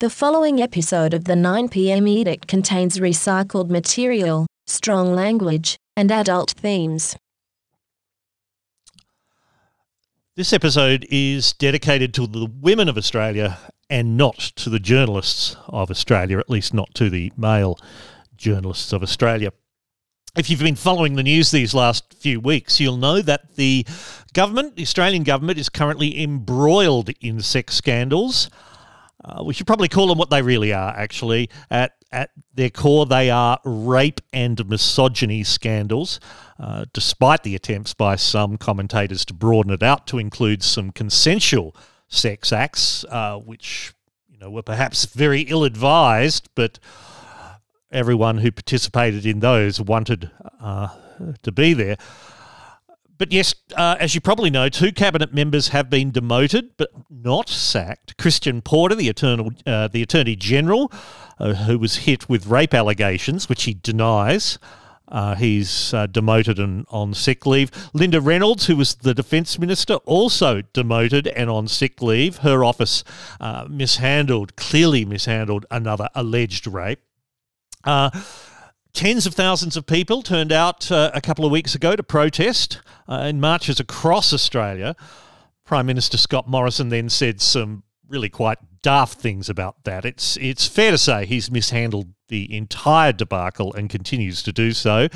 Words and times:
The 0.00 0.08
following 0.08 0.62
episode 0.62 1.12
of 1.12 1.24
the 1.24 1.34
9pm 1.34 2.08
edict 2.08 2.46
contains 2.46 2.98
recycled 2.98 3.68
material, 3.68 4.46
strong 4.66 5.14
language, 5.14 5.76
and 5.94 6.10
adult 6.10 6.52
themes. 6.52 7.18
This 10.36 10.54
episode 10.54 11.06
is 11.10 11.52
dedicated 11.52 12.14
to 12.14 12.26
the 12.26 12.46
women 12.46 12.88
of 12.88 12.96
Australia 12.96 13.58
and 13.90 14.16
not 14.16 14.38
to 14.38 14.70
the 14.70 14.80
journalists 14.80 15.54
of 15.68 15.90
Australia, 15.90 16.38
at 16.38 16.48
least 16.48 16.72
not 16.72 16.94
to 16.94 17.10
the 17.10 17.30
male 17.36 17.78
journalists 18.38 18.94
of 18.94 19.02
Australia. 19.02 19.52
If 20.34 20.48
you've 20.48 20.60
been 20.60 20.76
following 20.76 21.16
the 21.16 21.22
news 21.22 21.50
these 21.50 21.74
last 21.74 22.14
few 22.14 22.40
weeks, 22.40 22.80
you'll 22.80 22.96
know 22.96 23.20
that 23.20 23.56
the 23.56 23.84
government, 24.32 24.76
the 24.76 24.82
Australian 24.82 25.24
government, 25.24 25.58
is 25.58 25.68
currently 25.68 26.22
embroiled 26.22 27.10
in 27.20 27.42
sex 27.42 27.74
scandals. 27.74 28.48
Uh, 29.24 29.42
we 29.44 29.52
should 29.52 29.66
probably 29.66 29.88
call 29.88 30.06
them 30.06 30.18
what 30.18 30.30
they 30.30 30.42
really 30.42 30.72
are, 30.72 30.94
actually. 30.96 31.50
At, 31.70 31.92
at 32.10 32.30
their 32.54 32.70
core, 32.70 33.06
they 33.06 33.30
are 33.30 33.58
rape 33.64 34.20
and 34.32 34.66
misogyny 34.68 35.44
scandals, 35.44 36.20
uh, 36.58 36.86
despite 36.92 37.42
the 37.42 37.54
attempts 37.54 37.94
by 37.94 38.16
some 38.16 38.56
commentators 38.56 39.24
to 39.26 39.34
broaden 39.34 39.72
it 39.72 39.82
out 39.82 40.06
to 40.08 40.18
include 40.18 40.62
some 40.62 40.90
consensual 40.90 41.76
sex 42.08 42.52
acts, 42.52 43.04
uh, 43.04 43.38
which 43.38 43.92
you 44.28 44.38
know 44.38 44.50
were 44.50 44.62
perhaps 44.62 45.04
very 45.04 45.42
ill 45.42 45.64
advised, 45.64 46.48
but 46.54 46.78
everyone 47.92 48.38
who 48.38 48.50
participated 48.50 49.26
in 49.26 49.40
those 49.40 49.80
wanted 49.80 50.30
uh, 50.60 50.88
to 51.42 51.52
be 51.52 51.74
there. 51.74 51.96
But 53.20 53.32
yes, 53.32 53.54
uh, 53.76 53.96
as 54.00 54.14
you 54.14 54.22
probably 54.22 54.48
know, 54.48 54.70
two 54.70 54.92
cabinet 54.92 55.34
members 55.34 55.68
have 55.68 55.90
been 55.90 56.10
demoted, 56.10 56.70
but 56.78 56.88
not 57.10 57.50
sacked. 57.50 58.16
Christian 58.16 58.62
Porter, 58.62 58.94
the, 58.94 59.10
eternal, 59.10 59.50
uh, 59.66 59.88
the 59.88 60.00
Attorney 60.00 60.36
General, 60.36 60.90
uh, 61.38 61.52
who 61.52 61.78
was 61.78 61.96
hit 61.96 62.30
with 62.30 62.46
rape 62.46 62.72
allegations, 62.72 63.46
which 63.46 63.64
he 63.64 63.74
denies. 63.74 64.58
Uh, 65.06 65.34
he's 65.34 65.92
uh, 65.92 66.06
demoted 66.06 66.58
and 66.58 66.86
on 66.88 67.12
sick 67.12 67.44
leave. 67.44 67.70
Linda 67.92 68.22
Reynolds, 68.22 68.68
who 68.68 68.76
was 68.76 68.94
the 68.94 69.12
Defence 69.12 69.58
Minister, 69.58 69.96
also 70.06 70.62
demoted 70.72 71.26
and 71.26 71.50
on 71.50 71.68
sick 71.68 72.00
leave. 72.00 72.38
Her 72.38 72.64
office 72.64 73.04
uh, 73.38 73.66
mishandled, 73.68 74.56
clearly 74.56 75.04
mishandled, 75.04 75.66
another 75.70 76.08
alleged 76.14 76.66
rape. 76.66 77.00
Tens 78.92 79.26
of 79.26 79.34
thousands 79.34 79.76
of 79.76 79.86
people 79.86 80.22
turned 80.22 80.52
out 80.52 80.90
uh, 80.90 81.10
a 81.14 81.20
couple 81.20 81.44
of 81.44 81.52
weeks 81.52 81.74
ago 81.74 81.94
to 81.94 82.02
protest 82.02 82.80
uh, 83.08 83.26
in 83.28 83.40
marches 83.40 83.78
across 83.78 84.32
Australia. 84.32 84.96
Prime 85.64 85.86
Minister 85.86 86.18
Scott 86.18 86.48
Morrison 86.48 86.88
then 86.88 87.08
said 87.08 87.40
some 87.40 87.84
really 88.08 88.28
quite 88.28 88.58
daft 88.82 89.20
things 89.20 89.48
about 89.48 89.84
that. 89.84 90.04
It's 90.04 90.36
it's 90.38 90.66
fair 90.66 90.90
to 90.90 90.98
say 90.98 91.26
he's 91.26 91.50
mishandled 91.50 92.08
the 92.28 92.54
entire 92.56 93.12
debacle 93.12 93.72
and 93.74 93.90
continues 93.90 94.42
to 94.42 94.52
do 94.52 94.72
so. 94.72 95.08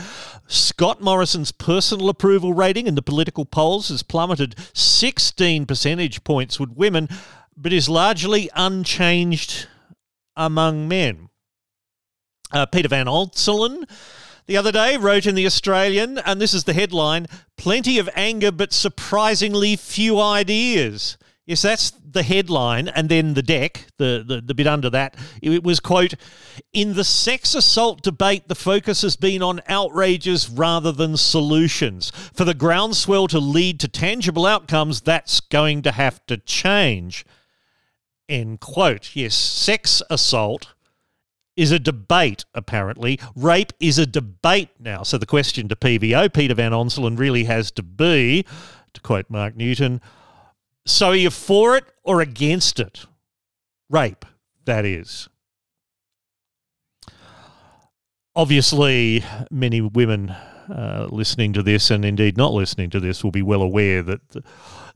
Scott 0.47 1.01
Morrison's 1.01 1.53
personal 1.53 2.09
approval 2.09 2.53
rating 2.53 2.87
in 2.87 2.95
the 2.95 3.03
political 3.03 3.45
polls 3.45 3.89
has 3.89 4.03
plummeted 4.03 4.55
16 4.75 5.67
percentage 5.67 6.23
points 6.25 6.61
with 6.61 6.71
women, 6.71 7.09
but 7.57 7.73
is 7.73 7.89
largely 7.89 8.51
unchanged 8.55 9.67
among 10.37 10.89
men. 10.89 11.29
Uh, 12.53 12.67
Peter 12.67 12.89
Van 12.89 13.07
Onselen 13.07 13.85
the 14.47 14.59
other 14.59 14.73
day 14.73 14.99
wrote 14.99 15.25
in 15.25 15.35
The 15.35 15.47
Australian, 15.47 16.19
and 16.19 16.39
this 16.39 16.53
is 16.53 16.65
the 16.65 16.75
headline 16.75 17.27
Plenty 17.57 17.99
of 17.99 18.11
anger, 18.15 18.53
but 18.53 18.73
surprisingly 18.73 19.75
few 19.77 20.21
ideas. 20.21 21.17
Yes, 21.47 21.63
that's 21.63 21.91
the 21.91 22.23
headline, 22.23 22.89
and 22.89 23.09
then 23.09 23.35
the 23.35 23.43
deck, 23.43 23.87
the, 23.97 24.25
the, 24.27 24.43
the 24.43 24.55
bit 24.55 24.67
under 24.67 24.91
that, 24.91 25.17
it 25.41 25.63
was, 25.63 25.81
quote, 25.81 26.15
In 26.73 26.95
the 26.95 27.05
sex 27.05 27.55
assault 27.55 28.03
debate, 28.03 28.49
the 28.49 28.55
focus 28.55 29.03
has 29.03 29.17
been 29.17 29.43
on 29.43 29.63
outrages 29.69 30.51
rather 30.51 30.93
than 30.93 31.17
solutions. 31.17 32.11
For 32.35 32.45
the 32.45 32.55
groundswell 32.55 33.29
to 33.29 33.39
lead 33.39 33.81
to 33.81 33.89
tangible 33.89 34.47
outcomes, 34.47 35.01
that's 35.01 35.41
going 35.41 35.83
to 35.83 35.93
have 35.93 36.25
to 36.27 36.37
change. 36.37 37.25
End 38.29 38.61
quote. 38.61 39.15
Yes, 39.15 39.35
sex 39.35 40.03
assault 40.11 40.74
is 41.57 41.73
a 41.73 41.79
debate, 41.79 42.45
apparently. 42.55 43.19
Rape 43.35 43.73
is 43.81 43.99
a 43.99 44.07
debate 44.07 44.71
now. 44.79 45.03
So 45.03 45.19
the 45.19 45.27
question 45.27 45.69
to 45.69 45.77
PVO, 45.77 46.33
Peter 46.33 46.55
Van 46.55 46.73
Onselen, 46.73 47.19
really 47.19 47.45
has 47.45 47.71
to 47.73 47.83
be, 47.83 48.45
to 48.93 49.01
quote 49.01 49.31
Mark 49.31 49.57
Newton, 49.57 50.01
so 50.87 51.09
are 51.09 51.17
you 51.17 51.31
for 51.31 51.77
it 51.77 51.85
or 52.03 52.21
against 52.21 52.79
it? 52.79 53.07
Rape, 53.89 54.25
that 54.65 54.85
is. 54.85 55.29
Obviously, 58.37 59.25
many 59.51 59.81
women 59.81 60.31
uh, 60.31 61.09
listening 61.11 61.53
to 61.53 61.63
this 61.63 61.91
and 61.91 62.05
indeed 62.05 62.37
not 62.37 62.53
listening 62.53 62.91
to 62.91 63.01
this 63.01 63.23
will 63.23 63.31
be 63.31 63.43
well 63.43 63.63
aware 63.63 64.03
that 64.03 64.45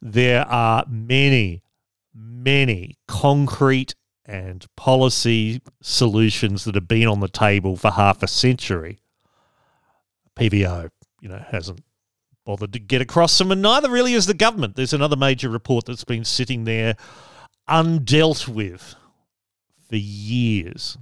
there 0.03 0.47
are 0.47 0.85
many, 0.89 1.63
many 2.15 2.97
concrete 3.07 3.95
and 4.29 4.67
policy 4.77 5.63
solutions 5.81 6.65
that 6.65 6.75
have 6.75 6.87
been 6.87 7.09
on 7.09 7.21
the 7.21 7.29
table 7.29 7.77
for 7.77 7.91
half 7.91 8.23
a 8.23 8.29
century. 8.29 8.99
PVO, 10.37 10.91
you 11.21 11.29
know, 11.29 11.43
hasn't 11.51 11.81
bothered 12.45 12.75
to 12.75 12.79
get 12.79 13.01
across 13.01 13.37
them, 13.39 13.51
and 13.51 13.63
neither 13.63 13.91
really 13.91 14.13
has 14.13 14.27
the 14.27 14.35
government. 14.35 14.77
There's 14.77 14.93
another 14.93 15.17
major 15.17 15.49
report 15.49 15.87
that's 15.87 16.05
been 16.05 16.25
sitting 16.25 16.65
there 16.65 16.95
undealt 17.69 18.47
with 18.47 18.95
for 19.89 19.97
years. 19.97 20.99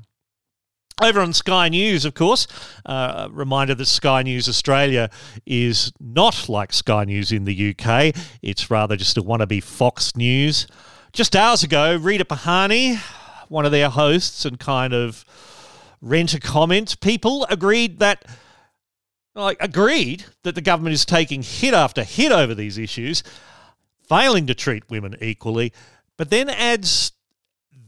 Over 1.02 1.20
on 1.20 1.34
Sky 1.34 1.68
News, 1.68 2.06
of 2.06 2.14
course, 2.14 2.46
uh, 2.86 3.28
reminder 3.30 3.74
that 3.74 3.84
Sky 3.84 4.22
News 4.22 4.48
Australia 4.48 5.10
is 5.44 5.92
not 6.00 6.48
like 6.48 6.72
Sky 6.72 7.04
News 7.04 7.32
in 7.32 7.44
the 7.44 7.74
UK. 7.76 8.14
It's 8.40 8.70
rather 8.70 8.96
just 8.96 9.18
a 9.18 9.22
wannabe 9.22 9.62
Fox 9.62 10.16
News. 10.16 10.66
Just 11.12 11.34
hours 11.34 11.62
ago, 11.62 11.96
Rita 11.96 12.24
Panahi, 12.24 12.98
one 13.48 13.64
of 13.64 13.72
their 13.72 13.88
hosts, 13.88 14.44
and 14.44 14.58
kind 14.58 14.92
of 14.92 15.24
rent 16.00 16.34
a 16.34 16.40
comment, 16.40 17.00
people 17.00 17.46
agreed 17.48 17.98
that 18.00 18.24
like 19.34 19.58
agreed 19.60 20.24
that 20.42 20.54
the 20.54 20.60
government 20.60 20.94
is 20.94 21.04
taking 21.04 21.42
hit 21.42 21.74
after 21.74 22.02
hit 22.02 22.32
over 22.32 22.54
these 22.54 22.78
issues, 22.78 23.22
failing 24.08 24.46
to 24.46 24.54
treat 24.54 24.88
women 24.90 25.14
equally, 25.20 25.72
but 26.16 26.30
then 26.30 26.48
adds 26.48 27.12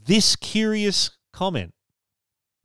this 0.05 0.35
curious 0.35 1.11
comment. 1.33 1.73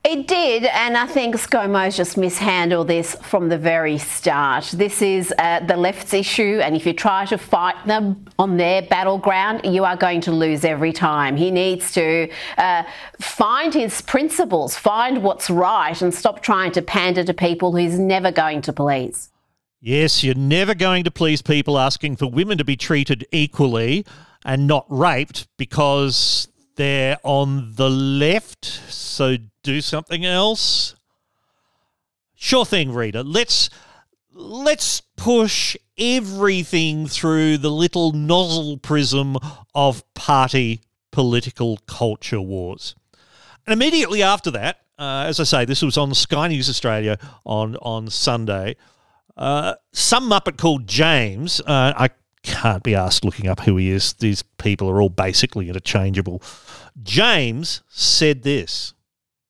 It 0.07 0.29
did, 0.29 0.65
and 0.67 0.99
I 0.99 1.07
think 1.07 1.35
ScoMo's 1.35 1.97
just 1.97 2.19
mishandled 2.19 2.89
this 2.89 3.17
from 3.23 3.49
the 3.49 3.57
very 3.57 3.97
start. 3.97 4.67
This 4.67 5.01
is 5.01 5.33
uh, 5.39 5.61
the 5.61 5.79
left's 5.79 6.13
issue, 6.13 6.61
and 6.63 6.77
if 6.77 6.85
you 6.85 6.93
try 6.93 7.25
to 7.25 7.39
fight 7.39 7.87
them 7.87 8.27
on 8.39 8.59
their 8.59 8.83
battleground, 8.83 9.63
you 9.65 9.83
are 9.87 9.97
going 9.97 10.21
to 10.21 10.31
lose 10.31 10.63
every 10.63 10.93
time. 10.93 11.39
He 11.39 11.51
needs 11.51 11.91
to 11.93 12.29
uh, 12.59 12.83
find 13.19 13.73
his 13.73 14.03
principles, 14.03 14.77
find 14.77 15.23
what's 15.23 15.49
right, 15.49 16.01
and 16.03 16.13
stop 16.13 16.43
trying 16.43 16.73
to 16.73 16.83
pander 16.83 17.25
to 17.25 17.33
people 17.33 17.75
he's 17.75 17.99
never 17.99 18.31
going 18.31 18.61
to 18.61 18.75
please. 18.75 19.31
Yes, 19.81 20.23
you're 20.23 20.35
never 20.35 20.75
going 20.75 21.05
to 21.05 21.11
please 21.11 21.41
people 21.41 21.79
asking 21.79 22.17
for 22.17 22.27
women 22.27 22.59
to 22.59 22.65
be 22.65 22.77
treated 22.77 23.27
equally 23.33 24.05
and 24.45 24.67
not 24.67 24.85
raped 24.91 25.49
because 25.57 26.49
they're 26.77 27.19
on 27.23 27.73
the 27.75 27.91
left. 27.91 28.65
So 28.65 29.37
do 29.63 29.81
something 29.81 30.25
else? 30.25 30.95
Sure 32.35 32.65
thing, 32.65 32.93
Rita. 32.93 33.23
Let's 33.23 33.71
let's 34.33 35.01
push 35.17 35.77
everything 35.97 37.07
through 37.07 37.59
the 37.59 37.71
little 37.71 38.13
nozzle 38.13 38.77
prism 38.79 39.37
of 39.75 40.03
party 40.15 40.81
political 41.13 41.79
culture 41.87 42.41
wars. 42.41 42.97
And 43.67 43.73
immediately 43.73 44.23
after 44.23 44.51
that, 44.51 44.81
uh, 44.99 45.25
as 45.27 45.41
I 45.41 45.45
say, 45.45 45.65
this 45.65 45.83
was 45.83 45.97
on 45.97 46.13
Sky 46.15 46.49
News 46.49 46.69
Australia 46.69 47.19
on 47.45 47.77
on 47.77 48.11
Sunday. 48.11 48.77
Uh, 49.37 49.75
some 49.93 50.29
Muppet 50.31 50.59
called 50.59 50.87
James. 50.87 51.61
Uh, 51.61 51.93
I 51.97 52.11
can't 52.45 52.83
be 52.83 52.95
asked 52.95 53.25
looking 53.25 53.49
up 53.49 53.61
who 53.61 53.77
he 53.77 53.91
is. 53.91 54.13
These 54.15 54.43
people 54.59 54.89
are 54.89 55.01
all 55.01 55.09
basically 55.09 55.69
interchangeable. 55.69 56.43
James 57.03 57.83
said 57.89 58.43
this 58.43 58.95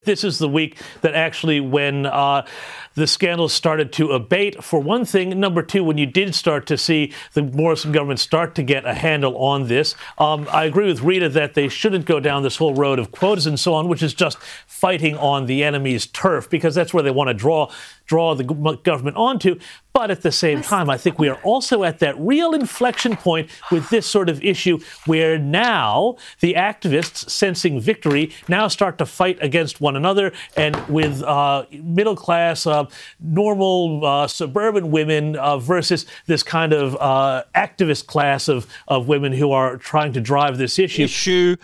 this 0.04 0.24
is 0.24 0.38
the 0.38 0.48
week 0.48 0.78
that 1.00 1.14
actually, 1.14 1.60
when 1.60 2.06
uh, 2.06 2.46
the 2.94 3.06
scandals 3.06 3.52
started 3.52 3.92
to 3.94 4.12
abate, 4.12 4.62
for 4.62 4.80
one 4.80 5.04
thing. 5.04 5.38
Number 5.40 5.62
two, 5.62 5.82
when 5.82 5.98
you 5.98 6.06
did 6.06 6.34
start 6.34 6.66
to 6.68 6.78
see 6.78 7.12
the 7.32 7.42
Morrison 7.42 7.92
government 7.92 8.20
start 8.20 8.54
to 8.56 8.62
get 8.62 8.84
a 8.84 8.94
handle 8.94 9.36
on 9.36 9.66
this, 9.66 9.94
um, 10.18 10.46
I 10.50 10.64
agree 10.64 10.86
with 10.86 11.02
Rita 11.02 11.28
that 11.30 11.54
they 11.54 11.68
shouldn't 11.68 12.06
go 12.06 12.20
down 12.20 12.42
this 12.42 12.56
whole 12.56 12.74
road 12.74 12.98
of 12.98 13.10
quotas 13.10 13.46
and 13.46 13.58
so 13.58 13.74
on, 13.74 13.88
which 13.88 14.02
is 14.02 14.14
just 14.14 14.38
fighting 14.66 15.16
on 15.16 15.46
the 15.46 15.64
enemy's 15.64 16.06
turf, 16.06 16.48
because 16.48 16.74
that's 16.74 16.94
where 16.94 17.02
they 17.02 17.10
want 17.10 17.28
to 17.28 17.34
draw 17.34 17.70
draw 18.06 18.34
the 18.34 18.44
government 18.44 19.16
onto. 19.16 19.58
But 19.94 20.10
at 20.10 20.22
the 20.22 20.32
same 20.32 20.60
time, 20.60 20.90
I 20.90 20.98
think 20.98 21.20
we 21.20 21.28
are 21.28 21.38
also 21.44 21.84
at 21.84 22.00
that 22.00 22.18
real 22.18 22.52
inflection 22.52 23.14
point 23.14 23.48
with 23.70 23.88
this 23.90 24.06
sort 24.06 24.28
of 24.28 24.42
issue 24.42 24.80
where 25.06 25.38
now 25.38 26.16
the 26.40 26.54
activists, 26.54 27.30
sensing 27.30 27.78
victory, 27.78 28.32
now 28.48 28.66
start 28.66 28.98
to 28.98 29.06
fight 29.06 29.38
against 29.40 29.80
one 29.80 29.94
another. 29.94 30.32
And 30.56 30.74
with 30.88 31.22
uh, 31.22 31.66
middle 31.70 32.16
class, 32.16 32.66
uh, 32.66 32.86
normal 33.20 34.04
uh, 34.04 34.26
suburban 34.26 34.90
women 34.90 35.36
uh, 35.36 35.58
versus 35.58 36.06
this 36.26 36.42
kind 36.42 36.72
of 36.72 36.96
uh, 37.00 37.44
activist 37.54 38.06
class 38.06 38.48
of, 38.48 38.66
of 38.88 39.06
women 39.06 39.32
who 39.32 39.52
are 39.52 39.76
trying 39.76 40.12
to 40.14 40.20
drive 40.20 40.58
this 40.58 40.76
issue. 40.80 41.04
Issue. 41.04 41.56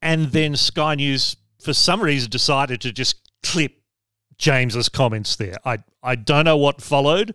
And 0.00 0.32
then 0.32 0.56
Sky 0.56 0.94
News, 0.94 1.36
for 1.60 1.74
some 1.74 2.00
reason, 2.00 2.30
decided 2.30 2.80
to 2.80 2.92
just 2.92 3.16
clip 3.42 3.74
James's 4.38 4.88
comments 4.88 5.36
there. 5.36 5.56
I 5.66 5.78
I 6.02 6.16
don't 6.16 6.44
know 6.44 6.56
what 6.56 6.82
followed, 6.82 7.34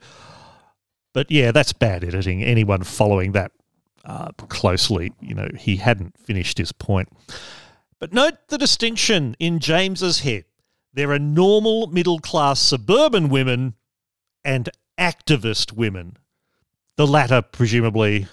but 1.14 1.32
yeah, 1.32 1.52
that's 1.52 1.74
bad 1.74 2.04
editing. 2.04 2.44
Anyone 2.44 2.84
following 2.84 3.32
that 3.32 3.52
uh, 4.06 4.32
closely, 4.50 5.14
you 5.22 5.34
know, 5.34 5.50
he 5.58 5.78
hadn't 5.78 6.18
finished 6.18 6.58
his 6.58 6.72
point. 6.72 7.10
But 8.00 8.14
note 8.14 8.36
the 8.50 8.58
distinction 8.58 9.36
in 9.40 9.60
James's 9.60 10.20
head. 10.20 10.46
There 10.94 11.12
are 11.12 11.20
normal 11.20 11.88
middle 11.88 12.20
class 12.20 12.60
suburban 12.60 13.30
women 13.30 13.76
and 14.44 14.70
activist 14.98 15.74
women. 15.74 16.18
The 16.96 17.06
latter, 17.06 17.42
presumably, 17.42 18.28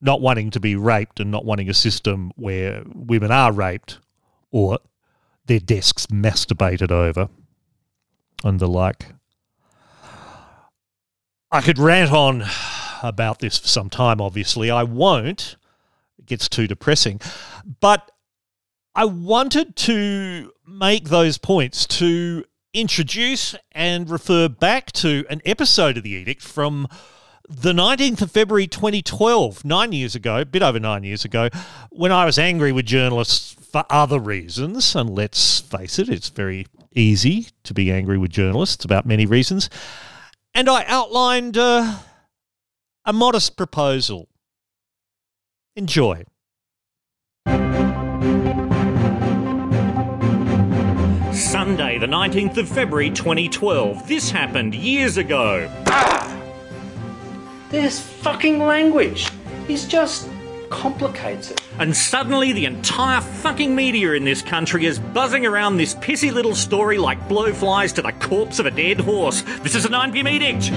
not 0.00 0.20
wanting 0.20 0.50
to 0.50 0.60
be 0.60 0.76
raped 0.76 1.18
and 1.18 1.30
not 1.30 1.44
wanting 1.44 1.68
a 1.68 1.74
system 1.74 2.30
where 2.36 2.82
women 2.94 3.32
are 3.32 3.52
raped 3.52 3.98
or 4.50 4.78
their 5.46 5.58
desks 5.58 6.06
masturbated 6.06 6.90
over 6.90 7.28
and 8.44 8.60
the 8.60 8.68
like. 8.68 9.06
I 11.50 11.62
could 11.62 11.78
rant 11.78 12.12
on 12.12 12.44
about 13.02 13.38
this 13.38 13.58
for 13.58 13.68
some 13.68 13.88
time, 13.88 14.20
obviously. 14.20 14.70
I 14.70 14.82
won't. 14.82 15.56
It 16.18 16.26
gets 16.26 16.48
too 16.48 16.66
depressing. 16.66 17.20
But 17.80 18.10
I 18.94 19.06
wanted 19.06 19.74
to 19.76 20.52
make 20.66 21.08
those 21.08 21.38
points 21.38 21.86
to 21.86 22.44
introduce 22.74 23.54
and 23.72 24.10
refer 24.10 24.48
back 24.48 24.92
to 24.92 25.24
an 25.30 25.40
episode 25.46 25.96
of 25.96 26.02
The 26.02 26.10
Edict 26.10 26.42
from 26.42 26.86
the 27.48 27.72
19th 27.72 28.20
of 28.20 28.30
February 28.30 28.66
2012, 28.66 29.64
nine 29.64 29.92
years 29.92 30.14
ago, 30.14 30.40
a 30.40 30.44
bit 30.44 30.62
over 30.62 30.78
nine 30.78 31.02
years 31.02 31.24
ago, 31.24 31.48
when 31.88 32.12
I 32.12 32.26
was 32.26 32.38
angry 32.38 32.72
with 32.72 32.84
journalists 32.84 33.54
for 33.54 33.86
other 33.88 34.18
reasons. 34.18 34.94
And 34.94 35.08
let's 35.08 35.60
face 35.60 35.98
it, 35.98 36.10
it's 36.10 36.28
very 36.28 36.66
easy 36.94 37.46
to 37.62 37.72
be 37.72 37.90
angry 37.90 38.18
with 38.18 38.32
journalists 38.32 38.84
about 38.84 39.06
many 39.06 39.24
reasons. 39.24 39.70
And 40.58 40.68
I 40.68 40.84
outlined 40.88 41.56
uh, 41.56 41.98
a 43.04 43.12
modest 43.12 43.56
proposal. 43.56 44.28
Enjoy. 45.76 46.24
Sunday, 51.32 51.98
the 51.98 52.08
19th 52.08 52.56
of 52.56 52.68
February 52.68 53.10
2012. 53.10 54.08
This 54.08 54.32
happened 54.32 54.74
years 54.74 55.16
ago. 55.16 55.72
Ah! 55.86 56.36
This 57.68 58.00
fucking 58.00 58.58
language 58.58 59.30
is 59.68 59.86
just 59.86 60.28
complicates 60.70 61.50
it. 61.50 61.60
And 61.78 61.96
suddenly 61.96 62.52
the 62.52 62.64
entire 62.64 63.20
fucking 63.20 63.74
media 63.74 64.12
in 64.12 64.24
this 64.24 64.42
country 64.42 64.86
is 64.86 64.98
buzzing 64.98 65.46
around 65.46 65.76
this 65.76 65.94
pissy 65.96 66.32
little 66.32 66.54
story 66.54 66.98
like 66.98 67.28
blowflies 67.28 67.94
to 67.94 68.02
the 68.02 68.12
corpse 68.12 68.58
of 68.58 68.66
a 68.66 68.70
dead 68.70 69.00
horse. 69.00 69.42
This 69.62 69.74
is 69.74 69.84
a 69.84 69.88
9pm 69.88 70.30
edict. 70.30 70.70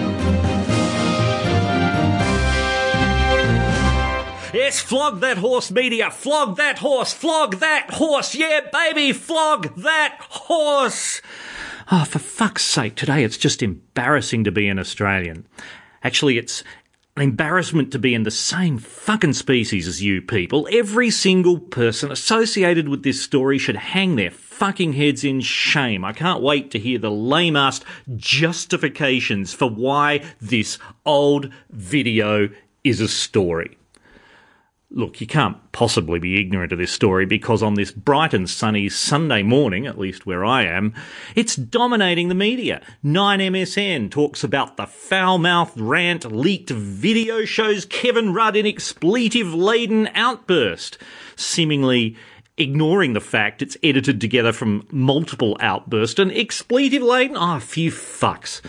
Yes, 4.54 4.82
flog 4.82 5.22
that 5.22 5.38
horse, 5.38 5.72
media. 5.72 6.12
Flog 6.12 6.58
that 6.58 6.80
horse. 6.80 7.14
Flog 7.14 7.60
that 7.60 7.90
horse. 7.92 8.36
Yeah, 8.36 8.62
baby, 8.72 9.14
flog 9.14 9.76
that 9.78 10.18
horse. 10.20 11.22
Oh, 11.90 12.06
for 12.06 12.20
fuck's 12.20 12.64
sake, 12.64 12.96
today 12.96 13.24
it's 13.24 13.38
just 13.38 13.62
embarrassing 13.64 14.44
to 14.44 14.52
be 14.52 14.68
an 14.68 14.80
Australian. 14.80 15.46
Actually, 16.04 16.38
it's 16.38 16.64
embarrassment 17.18 17.92
to 17.92 18.00
be 18.00 18.14
in 18.14 18.24
the 18.24 18.32
same 18.32 18.78
fucking 18.78 19.34
species 19.34 19.88
as 19.88 20.02
you 20.02 20.22
people. 20.22 20.68
Every 20.72 21.10
single 21.10 21.60
person 21.60 22.12
associated 22.12 22.88
with 22.88 23.04
this 23.04 23.22
story 23.22 23.58
should 23.58 23.76
hang 23.76 24.16
their 24.16 24.32
fucking 24.32 24.94
heads 24.94 25.24
in 25.24 25.42
shame. 25.42 26.06
I 26.06 26.14
can't 26.14 26.42
wait 26.42 26.72
to 26.72 26.80
hear 26.80 27.00
the 27.00 27.12
lame 27.12 27.56
ass 27.56 27.82
justifications 28.16 29.54
for 29.54 29.70
why 29.70 30.24
this 30.40 30.78
old 31.06 31.52
video 31.70 32.50
is 32.84 33.02
a 33.02 33.08
story. 33.08 33.78
Look, 34.94 35.22
you 35.22 35.28
can't 35.28 35.56
possibly 35.72 36.20
be 36.20 36.42
ignorant 36.42 36.74
of 36.74 36.78
this 36.78 36.92
story 36.92 37.26
because 37.26 37.64
on 37.64 37.76
this 37.76 37.92
bright 37.92 38.34
and 38.34 38.50
sunny 38.50 38.90
Sunday 38.90 39.42
morning, 39.42 39.88
at 39.88 39.98
least 39.98 40.26
where 40.26 40.44
I 40.44 40.64
am, 40.64 40.94
it's 41.34 41.56
dominating 41.56 42.28
the 42.28 42.36
media. 42.36 42.82
9MSN 43.02 44.12
talks 44.12 44.44
about 44.44 44.76
the 44.76 44.86
foul 44.86 45.38
mouthed 45.38 45.80
rant 45.80 46.30
leaked 46.30 46.72
video 46.72 47.46
shows 47.46 47.86
Kevin 47.86 48.34
Rudd 48.34 48.58
in 48.58 48.66
expletive 48.66 49.54
laden 49.54 50.10
outburst, 50.14 50.98
seemingly 51.38 52.18
ignoring 52.58 53.14
the 53.14 53.22
fact 53.22 53.62
it's 53.62 53.78
edited 53.82 54.20
together 54.20 54.52
from 54.52 54.86
multiple 54.92 55.56
outbursts 55.62 56.20
and 56.20 56.34
expletive 56.34 57.02
laden. 57.02 57.38
Ah, 57.38 57.56
oh, 57.56 57.60
few 57.62 57.92
fucks. 57.92 58.62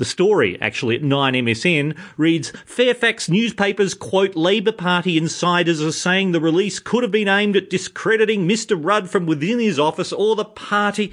The 0.00 0.06
story, 0.06 0.56
actually 0.62 0.96
at 0.96 1.02
9MSN, 1.02 1.94
reads 2.16 2.54
Fairfax 2.64 3.28
newspapers 3.28 3.92
quote 3.92 4.34
Labor 4.34 4.72
Party 4.72 5.18
insiders 5.18 5.82
as 5.82 6.00
saying 6.00 6.32
the 6.32 6.40
release 6.40 6.78
could 6.78 7.02
have 7.02 7.12
been 7.12 7.28
aimed 7.28 7.54
at 7.54 7.68
discrediting 7.68 8.48
Mr. 8.48 8.82
Rudd 8.82 9.10
from 9.10 9.26
within 9.26 9.58
his 9.58 9.78
office 9.78 10.10
or 10.10 10.36
the 10.36 10.46
party. 10.46 11.12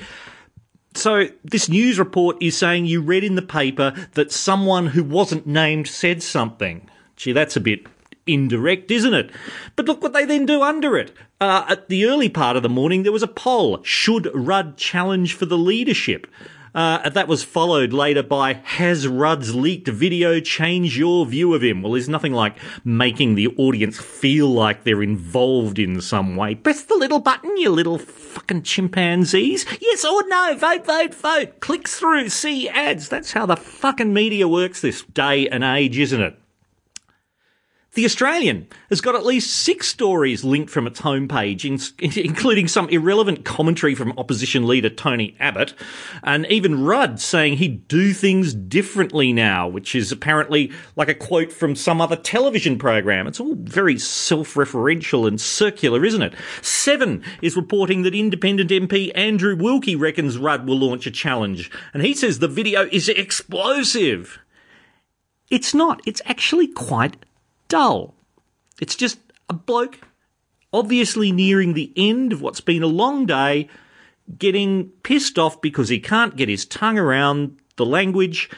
So, 0.93 1.27
this 1.43 1.67
news 1.67 1.99
report 1.99 2.37
is 2.39 2.55
saying 2.55 2.85
you 2.85 3.01
read 3.01 3.25
in 3.25 3.35
the 3.35 3.41
paper 3.41 3.93
that 4.13 4.31
someone 4.31 4.87
who 4.87 5.03
wasn't 5.03 5.45
named 5.45 5.89
said 5.89 6.23
something. 6.23 6.89
Gee, 7.17 7.33
that's 7.33 7.57
a 7.57 7.59
bit 7.59 7.87
indirect, 8.25 8.89
isn't 8.89 9.13
it? 9.13 9.31
But 9.75 9.87
look 9.87 10.01
what 10.01 10.13
they 10.13 10.23
then 10.23 10.45
do 10.45 10.63
under 10.63 10.97
it. 10.97 11.11
Uh, 11.41 11.65
at 11.67 11.89
the 11.89 12.05
early 12.05 12.29
part 12.29 12.55
of 12.55 12.63
the 12.63 12.69
morning, 12.69 13.03
there 13.03 13.11
was 13.11 13.21
a 13.21 13.27
poll. 13.27 13.83
Should 13.83 14.31
Rudd 14.33 14.77
challenge 14.77 15.33
for 15.33 15.45
the 15.45 15.57
leadership? 15.57 16.25
Uh, 16.75 17.09
that 17.09 17.27
was 17.27 17.43
followed 17.43 17.93
later 17.93 18.23
by 18.23 18.53
Has 18.53 19.07
Rudd's 19.07 19.55
leaked 19.55 19.87
video 19.87 20.39
changed 20.39 20.97
your 20.97 21.25
view 21.25 21.53
of 21.53 21.63
him? 21.63 21.81
Well, 21.81 21.93
there's 21.93 22.09
nothing 22.09 22.33
like 22.33 22.57
making 22.83 23.35
the 23.35 23.47
audience 23.57 23.99
feel 23.99 24.47
like 24.47 24.83
they're 24.83 25.03
involved 25.03 25.79
in 25.79 26.01
some 26.01 26.35
way. 26.35 26.55
Press 26.55 26.83
the 26.83 26.95
little 26.95 27.19
button, 27.19 27.57
you 27.57 27.69
little 27.69 27.97
fucking 27.97 28.63
chimpanzees. 28.63 29.65
Yes 29.81 30.05
or 30.05 30.27
no, 30.27 30.55
vote, 30.57 30.85
vote, 30.85 31.13
vote. 31.13 31.59
Click 31.59 31.87
through, 31.87 32.29
see 32.29 32.69
ads. 32.69 33.09
That's 33.09 33.31
how 33.31 33.45
the 33.45 33.55
fucking 33.55 34.13
media 34.13 34.47
works 34.47 34.81
this 34.81 35.03
day 35.03 35.47
and 35.47 35.63
age, 35.63 35.97
isn't 35.97 36.21
it? 36.21 36.39
The 37.97 38.05
Australian 38.05 38.67
has 38.91 39.01
got 39.01 39.15
at 39.15 39.25
least 39.25 39.51
six 39.51 39.87
stories 39.87 40.43
linked 40.43 40.69
from 40.69 40.85
its 40.85 41.01
homepage, 41.01 41.65
including 42.23 42.67
some 42.67 42.87
irrelevant 42.89 43.43
commentary 43.43 43.95
from 43.95 44.13
opposition 44.19 44.67
leader 44.67 44.91
Tony 44.91 45.35
Abbott, 45.39 45.73
and 46.21 46.45
even 46.45 46.83
Rudd 46.83 47.19
saying 47.19 47.57
he'd 47.57 47.87
do 47.87 48.13
things 48.13 48.53
differently 48.53 49.33
now, 49.33 49.67
which 49.67 49.95
is 49.95 50.11
apparently 50.11 50.71
like 50.95 51.09
a 51.09 51.15
quote 51.15 51.51
from 51.51 51.75
some 51.75 51.99
other 51.99 52.15
television 52.15 52.77
program. 52.77 53.25
It's 53.25 53.39
all 53.39 53.55
very 53.55 53.97
self-referential 53.97 55.27
and 55.27 55.41
circular, 55.41 56.05
isn't 56.05 56.21
it? 56.21 56.35
Seven 56.61 57.23
is 57.41 57.55
reporting 57.55 58.03
that 58.03 58.13
independent 58.13 58.69
MP 58.69 59.11
Andrew 59.15 59.55
Wilkie 59.55 59.95
reckons 59.95 60.37
Rudd 60.37 60.67
will 60.67 60.77
launch 60.77 61.07
a 61.07 61.11
challenge, 61.11 61.71
and 61.95 62.03
he 62.03 62.13
says 62.13 62.37
the 62.37 62.47
video 62.47 62.87
is 62.91 63.09
explosive. 63.09 64.37
It's 65.49 65.73
not. 65.73 65.99
It's 66.05 66.21
actually 66.27 66.67
quite 66.67 67.15
dull. 67.67 68.15
It's 68.79 68.95
just 68.95 69.19
a 69.49 69.53
bloke, 69.53 69.99
obviously 70.71 71.31
nearing 71.31 71.73
the 71.73 71.91
end 71.95 72.33
of 72.33 72.41
what's 72.41 72.61
been 72.61 72.83
a 72.83 72.87
long 72.87 73.25
day, 73.25 73.69
getting 74.37 74.89
pissed 75.03 75.39
off 75.39 75.61
because 75.61 75.89
he 75.89 75.99
can't 75.99 76.35
get 76.35 76.49
his 76.49 76.65
tongue 76.65 76.97
around 76.99 77.57
the 77.77 77.85
language 77.85 78.49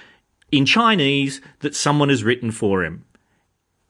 in 0.52 0.66
Chinese 0.66 1.42
that 1.60 1.76
someone 1.76 2.10
has 2.10 2.24
written 2.24 2.52
for 2.52 2.84
him. 2.84 3.06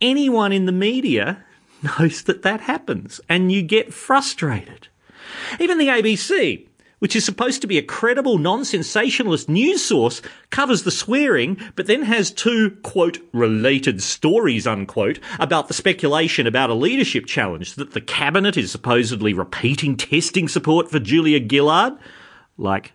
Anyone 0.02 0.52
in 0.52 0.66
the 0.66 0.72
media 0.72 1.44
knows 2.00 2.24
that 2.24 2.42
that 2.44 2.62
happens, 2.62 3.22
and 3.30 3.52
you 3.52 3.62
get 3.62 3.94
frustrated. 3.94 4.88
Even 5.60 5.78
the 5.78 5.88
ABC, 5.88 6.69
which 7.00 7.16
is 7.16 7.26
supposed 7.26 7.62
to 7.62 7.68
be 7.68 7.78
a 7.78 7.84
credible, 7.84 8.38
non-sensationalist 8.38 9.50
news 9.50 9.84
source, 9.84 10.22
covers 10.50 10.84
the 10.84 10.92
swearing, 10.92 11.58
but 11.76 11.88
then 11.88 12.04
has 12.04 12.32
two, 12.32 12.72
quote, 12.84 13.18
related 13.34 14.02
stories, 14.04 14.68
unquote, 14.68 15.20
about 15.40 15.68
the 15.68 15.74
speculation 15.74 16.48
about 16.48 16.70
a 16.70 16.76
leadership 16.76 17.26
challenge 17.26 17.76
that 17.76 17.92
the 17.92 18.02
cabinet 18.02 18.58
is 18.58 18.72
supposedly 18.72 19.34
repeating 19.34 19.98
testing 19.98 20.48
support 20.48 20.90
for 20.90 21.00
Julia 21.00 21.40
Gillard. 21.40 21.94
Like, 22.58 22.94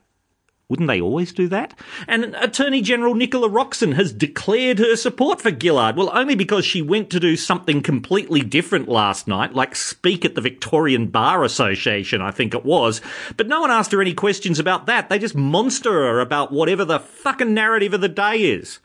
wouldn't 0.69 0.89
they 0.89 1.01
always 1.01 1.33
do 1.33 1.47
that? 1.49 1.79
And 2.09 2.35
Attorney 2.37 2.81
General 2.81 3.15
Nicola 3.15 3.49
Roxon 3.49 3.95
has 3.95 4.13
declared 4.13 4.79
her 4.79 4.97
support 4.97 5.41
for 5.41 5.51
Gillard. 5.51 5.97
Well, 5.97 6.11
only 6.15 6.35
because 6.35 6.65
she 6.65 6.81
went 6.81 7.11
to 7.11 7.21
do 7.21 7.37
something 7.37 7.83
completely 7.83 8.41
different 8.41 8.89
last 8.89 9.29
night, 9.29 9.55
like 9.55 9.77
speak 9.77 10.25
at 10.25 10.35
the 10.35 10.41
Victorian 10.41 11.09
Bar 11.09 11.45
Association, 11.45 12.23
I 12.23 12.31
think 12.31 12.55
it 12.55 12.65
was. 12.65 13.03
But 13.37 13.47
no 13.47 13.61
one 13.61 13.71
asked 13.71 13.93
her 13.93 14.01
any 14.01 14.15
questions 14.15 14.59
about 14.59 14.87
that. 14.87 15.11
They 15.11 15.19
just 15.19 15.35
monster 15.35 15.93
her 15.93 16.21
about 16.21 16.51
whatever 16.51 16.85
the 16.85 16.99
fucking 16.99 17.53
narrative 17.53 17.93
of 17.93 18.01
the 18.01 18.09
day 18.09 18.37
is. 18.37 18.79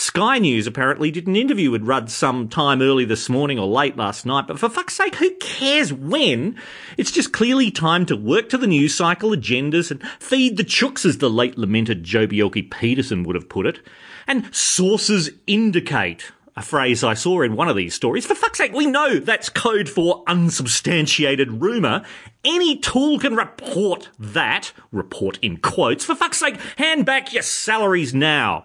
Sky 0.00 0.38
News 0.38 0.66
apparently 0.66 1.10
did 1.10 1.26
an 1.26 1.36
interview 1.36 1.70
with 1.70 1.82
Rudd 1.82 2.10
some 2.10 2.48
time 2.48 2.80
early 2.80 3.04
this 3.04 3.28
morning 3.28 3.58
or 3.58 3.66
late 3.66 3.98
last 3.98 4.24
night, 4.24 4.46
but 4.46 4.58
for 4.58 4.70
fuck's 4.70 4.96
sake, 4.96 5.16
who 5.16 5.30
cares 5.36 5.92
when? 5.92 6.56
It's 6.96 7.10
just 7.10 7.34
clearly 7.34 7.70
time 7.70 8.06
to 8.06 8.16
work 8.16 8.48
to 8.48 8.56
the 8.56 8.66
news 8.66 8.94
cycle 8.94 9.32
agendas 9.32 9.90
and 9.90 10.02
feed 10.18 10.56
the 10.56 10.64
chooks, 10.64 11.04
as 11.04 11.18
the 11.18 11.28
late 11.28 11.58
lamented 11.58 12.02
Joh 12.02 12.26
Bjelke-Petersen 12.26 13.24
would 13.24 13.36
have 13.36 13.50
put 13.50 13.66
it. 13.66 13.80
And 14.26 14.52
sources 14.54 15.32
indicate. 15.46 16.32
A 16.56 16.62
phrase 16.62 17.04
I 17.04 17.12
saw 17.12 17.42
in 17.42 17.54
one 17.54 17.68
of 17.68 17.76
these 17.76 17.94
stories. 17.94 18.24
For 18.24 18.34
fuck's 18.34 18.56
sake, 18.56 18.72
we 18.72 18.86
know 18.86 19.18
that's 19.18 19.50
code 19.50 19.90
for 19.90 20.24
unsubstantiated 20.26 21.60
rumour. 21.60 22.06
Any 22.42 22.78
tool 22.78 23.18
can 23.18 23.36
report 23.36 24.08
that. 24.18 24.72
Report 24.92 25.38
in 25.42 25.58
quotes. 25.58 26.06
For 26.06 26.14
fuck's 26.14 26.38
sake, 26.38 26.56
hand 26.78 27.04
back 27.04 27.34
your 27.34 27.42
salaries 27.42 28.14
now. 28.14 28.64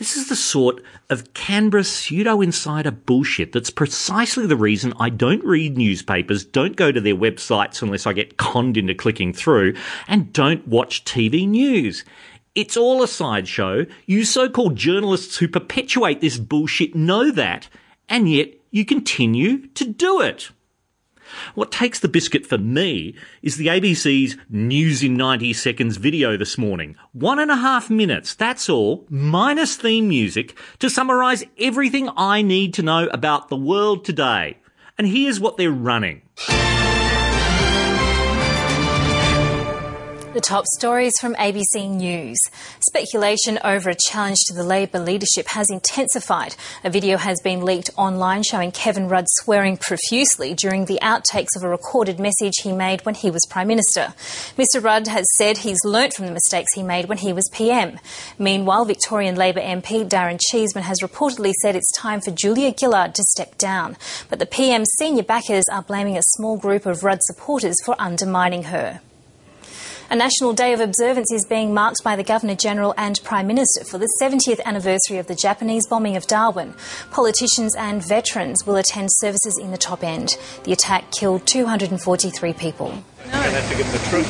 This 0.00 0.16
is 0.16 0.30
the 0.30 0.34
sort 0.34 0.82
of 1.10 1.34
Canberra 1.34 1.84
pseudo 1.84 2.40
insider 2.40 2.90
bullshit 2.90 3.52
that's 3.52 3.68
precisely 3.68 4.46
the 4.46 4.56
reason 4.56 4.94
I 4.98 5.10
don't 5.10 5.44
read 5.44 5.76
newspapers, 5.76 6.42
don't 6.42 6.74
go 6.74 6.90
to 6.90 7.02
their 7.02 7.14
websites 7.14 7.82
unless 7.82 8.06
I 8.06 8.14
get 8.14 8.38
conned 8.38 8.78
into 8.78 8.94
clicking 8.94 9.34
through, 9.34 9.74
and 10.08 10.32
don't 10.32 10.66
watch 10.66 11.04
TV 11.04 11.46
news. 11.46 12.02
It's 12.54 12.78
all 12.78 13.02
a 13.02 13.06
sideshow. 13.06 13.84
You 14.06 14.24
so-called 14.24 14.74
journalists 14.74 15.36
who 15.36 15.48
perpetuate 15.48 16.22
this 16.22 16.38
bullshit 16.38 16.94
know 16.94 17.30
that, 17.32 17.68
and 18.08 18.26
yet 18.26 18.54
you 18.70 18.86
continue 18.86 19.66
to 19.66 19.84
do 19.84 20.22
it. 20.22 20.50
What 21.54 21.72
takes 21.72 22.00
the 22.00 22.08
biscuit 22.08 22.46
for 22.46 22.58
me 22.58 23.14
is 23.42 23.56
the 23.56 23.68
ABC's 23.68 24.36
News 24.48 25.02
in 25.02 25.16
90 25.16 25.52
Seconds 25.52 25.96
video 25.96 26.36
this 26.36 26.56
morning. 26.58 26.96
One 27.12 27.38
and 27.38 27.50
a 27.50 27.56
half 27.56 27.90
minutes, 27.90 28.34
that's 28.34 28.68
all, 28.68 29.06
minus 29.08 29.76
theme 29.76 30.08
music, 30.08 30.56
to 30.78 30.90
summarise 30.90 31.44
everything 31.58 32.08
I 32.16 32.42
need 32.42 32.74
to 32.74 32.82
know 32.82 33.08
about 33.08 33.48
the 33.48 33.56
world 33.56 34.04
today. 34.04 34.58
And 34.98 35.06
here's 35.06 35.40
what 35.40 35.56
they're 35.56 35.70
running. 35.70 36.22
The 40.32 40.40
top 40.40 40.64
stories 40.78 41.18
from 41.20 41.34
ABC 41.34 41.90
News. 41.90 42.38
Speculation 42.78 43.58
over 43.64 43.90
a 43.90 43.96
challenge 43.96 44.38
to 44.46 44.54
the 44.54 44.62
Labor 44.62 45.00
leadership 45.00 45.48
has 45.48 45.68
intensified. 45.68 46.54
A 46.84 46.90
video 46.90 47.16
has 47.16 47.40
been 47.40 47.64
leaked 47.64 47.90
online 47.96 48.44
showing 48.44 48.70
Kevin 48.70 49.08
Rudd 49.08 49.24
swearing 49.28 49.76
profusely 49.76 50.54
during 50.54 50.84
the 50.84 51.00
outtakes 51.02 51.56
of 51.56 51.64
a 51.64 51.68
recorded 51.68 52.20
message 52.20 52.58
he 52.62 52.70
made 52.70 53.04
when 53.04 53.16
he 53.16 53.28
was 53.28 53.44
Prime 53.50 53.66
Minister. 53.66 54.14
Mr 54.56 54.80
Rudd 54.80 55.08
has 55.08 55.26
said 55.36 55.58
he's 55.58 55.84
learnt 55.84 56.14
from 56.14 56.26
the 56.26 56.32
mistakes 56.32 56.74
he 56.74 56.84
made 56.84 57.08
when 57.08 57.18
he 57.18 57.32
was 57.32 57.50
PM. 57.52 57.98
Meanwhile, 58.38 58.84
Victorian 58.84 59.34
Labor 59.34 59.60
MP 59.60 60.08
Darren 60.08 60.38
Cheeseman 60.40 60.84
has 60.84 61.00
reportedly 61.00 61.50
said 61.54 61.74
it's 61.74 61.90
time 61.98 62.20
for 62.20 62.30
Julia 62.30 62.72
Gillard 62.78 63.16
to 63.16 63.24
step 63.24 63.58
down. 63.58 63.96
But 64.28 64.38
the 64.38 64.46
PM's 64.46 64.92
senior 64.96 65.24
backers 65.24 65.64
are 65.72 65.82
blaming 65.82 66.16
a 66.16 66.22
small 66.22 66.56
group 66.56 66.86
of 66.86 67.02
Rudd 67.02 67.18
supporters 67.22 67.74
for 67.84 67.96
undermining 67.98 68.62
her. 68.64 69.00
A 70.12 70.16
national 70.16 70.54
day 70.54 70.72
of 70.72 70.80
observance 70.80 71.32
is 71.32 71.46
being 71.46 71.72
marked 71.72 72.02
by 72.02 72.16
the 72.16 72.24
Governor 72.24 72.56
General 72.56 72.92
and 72.96 73.22
Prime 73.22 73.46
Minister 73.46 73.84
for 73.84 73.96
the 73.96 74.12
70th 74.20 74.60
anniversary 74.64 75.18
of 75.18 75.28
the 75.28 75.36
Japanese 75.36 75.86
bombing 75.86 76.16
of 76.16 76.26
Darwin. 76.26 76.74
Politicians 77.12 77.76
and 77.76 78.04
veterans 78.04 78.66
will 78.66 78.74
attend 78.74 79.10
services 79.12 79.56
in 79.56 79.70
the 79.70 79.78
top 79.78 80.02
end. 80.02 80.36
The 80.64 80.72
attack 80.72 81.12
killed 81.12 81.46
243 81.46 82.52
people. 82.54 83.04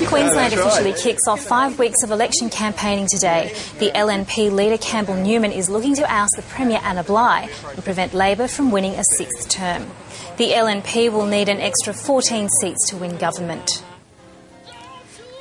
Queensland 0.07 0.53
officially 0.53 0.93
kicks 0.93 1.27
off 1.27 1.41
five 1.41 1.79
weeks 1.79 2.03
of 2.03 2.11
election 2.11 2.51
campaigning 2.51 3.07
today. 3.11 3.51
The 3.79 3.91
LNP 3.93 4.53
leader 4.53 4.77
Campbell 4.77 5.17
Newman 5.17 5.51
is 5.51 5.71
looking 5.71 5.95
to 5.95 6.13
oust 6.13 6.35
the 6.37 6.43
Premier 6.43 6.81
Anna 6.83 7.05
Bligh 7.05 7.49
and 7.75 7.83
prevent 7.83 8.13
Labor 8.13 8.49
from 8.49 8.71
winning 8.71 8.97
a 8.97 9.05
sixth 9.17 9.49
term. 9.49 9.87
The 10.37 10.51
LNP 10.51 11.11
will 11.11 11.25
need 11.25 11.49
an 11.49 11.59
extra 11.59 11.95
14 11.95 12.51
seats 12.61 12.91
to 12.91 12.99
win 12.99 13.17
government. 13.17 13.83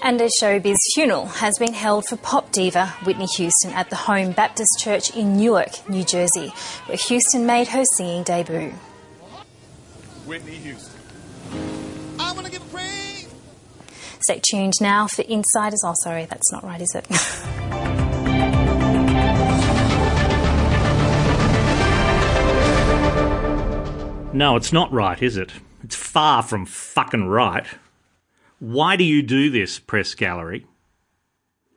And 0.01 0.21
a 0.21 0.29
showbiz 0.41 0.77
funeral 0.93 1.25
has 1.25 1.57
been 1.59 1.73
held 1.73 2.05
for 2.07 2.15
pop 2.15 2.51
diva 2.51 2.87
Whitney 3.03 3.27
Houston 3.37 3.71
at 3.71 3.89
the 3.89 3.95
Home 3.95 4.31
Baptist 4.31 4.79
Church 4.79 5.15
in 5.15 5.37
Newark, 5.37 5.87
New 5.89 6.03
Jersey, 6.03 6.53
where 6.85 6.97
Houston 6.97 7.45
made 7.45 7.67
her 7.69 7.83
singing 7.97 8.23
debut. 8.23 8.73
Whitney 10.25 10.55
Houston. 10.55 10.99
I'm 12.19 12.35
gonna 12.35 12.49
give 12.49 12.71
praise. 12.71 13.27
Stay 14.21 14.41
tuned 14.49 14.73
now 14.79 15.07
for 15.07 15.23
Insiders. 15.23 15.81
Oh, 15.83 15.93
sorry, 16.03 16.25
that's 16.25 16.51
not 16.51 16.63
right, 16.63 16.81
is 16.81 16.95
it? 16.95 17.05
No, 24.31 24.55
it's 24.55 24.71
not 24.71 24.91
right, 24.93 25.21
is 25.21 25.37
it? 25.37 25.51
It's 25.83 25.95
far 25.95 26.43
from 26.43 26.65
fucking 26.67 27.27
right. 27.27 27.65
Why 28.59 28.95
do 28.95 29.03
you 29.03 29.21
do 29.21 29.49
this, 29.49 29.79
press 29.79 30.13
gallery? 30.15 30.65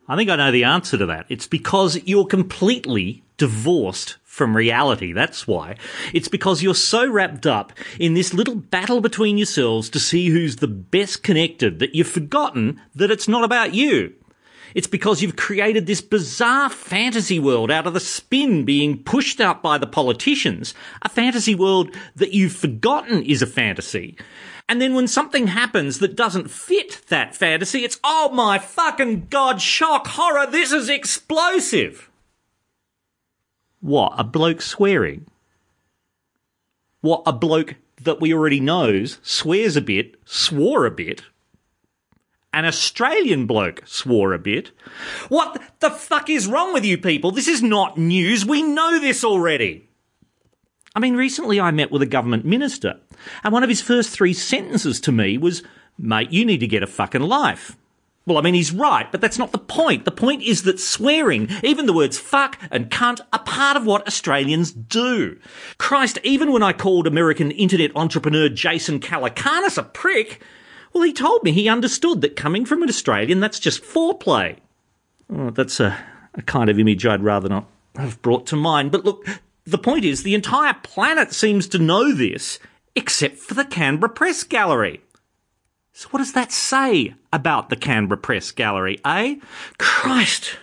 I 0.08 0.16
think 0.16 0.28
I 0.28 0.36
know 0.36 0.50
the 0.50 0.64
answer 0.64 0.98
to 0.98 1.06
that. 1.06 1.26
It's 1.28 1.46
because 1.46 2.02
you're 2.04 2.26
completely 2.26 3.22
divorced 3.36 4.16
from 4.24 4.56
reality. 4.56 5.12
That's 5.12 5.46
why. 5.46 5.76
It's 6.12 6.28
because 6.28 6.62
you're 6.62 6.74
so 6.74 7.08
wrapped 7.08 7.46
up 7.46 7.72
in 8.00 8.14
this 8.14 8.34
little 8.34 8.56
battle 8.56 9.00
between 9.00 9.38
yourselves 9.38 9.88
to 9.90 10.00
see 10.00 10.28
who's 10.28 10.56
the 10.56 10.68
best 10.68 11.22
connected 11.22 11.78
that 11.78 11.94
you've 11.94 12.08
forgotten 12.08 12.80
that 12.94 13.10
it's 13.10 13.28
not 13.28 13.44
about 13.44 13.74
you. 13.74 14.14
It's 14.74 14.86
because 14.86 15.22
you've 15.22 15.36
created 15.36 15.86
this 15.86 16.00
bizarre 16.00 16.70
fantasy 16.70 17.38
world 17.38 17.70
out 17.70 17.86
of 17.86 17.94
the 17.94 18.00
spin 18.00 18.64
being 18.64 19.02
pushed 19.02 19.40
out 19.40 19.62
by 19.62 19.78
the 19.78 19.86
politicians, 19.86 20.74
a 21.02 21.08
fantasy 21.08 21.54
world 21.54 21.94
that 22.16 22.32
you've 22.32 22.56
forgotten 22.56 23.22
is 23.22 23.42
a 23.42 23.46
fantasy. 23.46 24.16
And 24.72 24.80
then 24.80 24.94
when 24.94 25.06
something 25.06 25.48
happens 25.48 25.98
that 25.98 26.16
doesn't 26.16 26.50
fit 26.50 27.02
that 27.08 27.36
fantasy, 27.36 27.80
it's, 27.80 28.00
oh 28.02 28.30
my 28.32 28.58
fucking 28.58 29.26
god, 29.28 29.60
shock, 29.60 30.06
horror, 30.06 30.50
this 30.50 30.72
is 30.72 30.88
explosive. 30.88 32.08
What, 33.80 34.14
a 34.16 34.24
bloke 34.24 34.62
swearing? 34.62 35.26
What, 37.02 37.22
a 37.26 37.34
bloke 37.34 37.74
that 38.00 38.18
we 38.18 38.32
already 38.32 38.60
knows 38.60 39.18
swears 39.22 39.76
a 39.76 39.82
bit, 39.82 40.14
swore 40.24 40.86
a 40.86 40.90
bit? 40.90 41.24
An 42.54 42.64
Australian 42.64 43.46
bloke 43.46 43.82
swore 43.84 44.32
a 44.32 44.38
bit. 44.38 44.70
What 45.28 45.60
the 45.80 45.90
fuck 45.90 46.30
is 46.30 46.46
wrong 46.46 46.72
with 46.72 46.86
you 46.86 46.96
people? 46.96 47.30
This 47.30 47.46
is 47.46 47.62
not 47.62 47.98
news. 47.98 48.46
We 48.46 48.62
know 48.62 48.98
this 48.98 49.22
already. 49.22 49.90
I 50.94 51.00
mean, 51.00 51.16
recently 51.16 51.60
I 51.60 51.70
met 51.70 51.90
with 51.90 52.02
a 52.02 52.06
government 52.06 52.44
minister, 52.44 53.00
and 53.42 53.52
one 53.52 53.62
of 53.62 53.68
his 53.68 53.80
first 53.80 54.10
three 54.10 54.34
sentences 54.34 55.00
to 55.00 55.12
me 55.12 55.38
was, 55.38 55.62
Mate, 55.98 56.32
you 56.32 56.44
need 56.44 56.60
to 56.60 56.66
get 56.66 56.82
a 56.82 56.86
fucking 56.86 57.22
life. 57.22 57.76
Well, 58.24 58.38
I 58.38 58.42
mean, 58.42 58.54
he's 58.54 58.70
right, 58.70 59.10
but 59.10 59.20
that's 59.20 59.38
not 59.38 59.50
the 59.50 59.58
point. 59.58 60.04
The 60.04 60.12
point 60.12 60.42
is 60.42 60.62
that 60.62 60.78
swearing, 60.78 61.48
even 61.64 61.86
the 61.86 61.92
words 61.92 62.18
fuck 62.18 62.56
and 62.70 62.88
cunt, 62.88 63.20
are 63.32 63.42
part 63.42 63.76
of 63.76 63.84
what 63.84 64.06
Australians 64.06 64.70
do. 64.70 65.38
Christ, 65.78 66.18
even 66.22 66.52
when 66.52 66.62
I 66.62 66.72
called 66.72 67.08
American 67.08 67.50
internet 67.50 67.90
entrepreneur 67.96 68.48
Jason 68.48 69.00
Calacanis 69.00 69.76
a 69.76 69.82
prick, 69.82 70.40
well, 70.92 71.02
he 71.02 71.12
told 71.12 71.42
me 71.42 71.50
he 71.50 71.68
understood 71.68 72.20
that 72.20 72.36
coming 72.36 72.64
from 72.64 72.82
an 72.82 72.88
Australian, 72.88 73.40
that's 73.40 73.58
just 73.58 73.82
foreplay. 73.82 74.58
Oh, 75.28 75.50
that's 75.50 75.80
a, 75.80 75.98
a 76.34 76.42
kind 76.42 76.70
of 76.70 76.78
image 76.78 77.04
I'd 77.04 77.24
rather 77.24 77.48
not 77.48 77.66
have 77.96 78.22
brought 78.22 78.46
to 78.48 78.56
mind. 78.56 78.92
But 78.92 79.04
look, 79.04 79.26
the 79.64 79.78
point 79.78 80.04
is, 80.04 80.22
the 80.22 80.34
entire 80.34 80.74
planet 80.74 81.32
seems 81.32 81.68
to 81.68 81.78
know 81.78 82.12
this, 82.12 82.58
except 82.94 83.36
for 83.36 83.54
the 83.54 83.64
Canberra 83.64 84.12
Press 84.12 84.42
Gallery. 84.42 85.00
So 85.92 86.08
what 86.08 86.18
does 86.18 86.32
that 86.32 86.50
say 86.52 87.14
about 87.32 87.68
the 87.68 87.76
Canberra 87.76 88.18
Press 88.18 88.50
Gallery, 88.50 88.98
eh? 89.04 89.36
Christ! 89.78 90.56